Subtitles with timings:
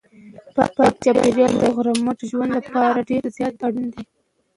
[0.75, 4.03] پاک چاپیریال د روغ رمټ ژوند لپاره ډېر زیات اړین دی.